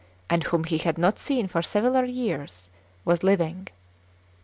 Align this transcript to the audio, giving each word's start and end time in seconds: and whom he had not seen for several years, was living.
and 0.31 0.45
whom 0.45 0.63
he 0.63 0.79
had 0.79 0.97
not 0.97 1.19
seen 1.19 1.47
for 1.47 1.61
several 1.61 2.05
years, 2.09 2.71
was 3.05 3.21
living. 3.21 3.67